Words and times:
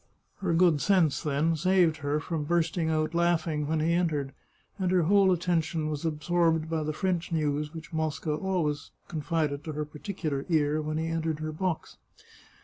Her 0.37 0.55
good 0.55 0.81
sense, 0.81 1.21
then, 1.21 1.55
saved 1.55 1.97
her 1.97 2.19
from 2.19 2.45
bursting 2.45 2.89
out 2.89 3.13
laughing 3.13 3.67
when 3.67 3.79
he 3.81 3.93
entered, 3.93 4.33
and 4.79 4.89
her 4.89 5.03
whole 5.03 5.31
attention 5.31 5.91
was 5.91 6.07
ab 6.07 6.21
sorbed 6.23 6.67
by 6.67 6.81
the 6.81 6.91
French 6.91 7.31
news 7.31 7.71
which 7.71 7.93
Mosca 7.93 8.31
always 8.33 8.89
confided 9.07 9.63
to 9.65 9.73
her 9.73 9.85
particular 9.85 10.43
ear 10.49 10.81
when 10.81 10.97
he 10.97 11.05
entered 11.05 11.37
her 11.41 11.51
box. 11.51 11.97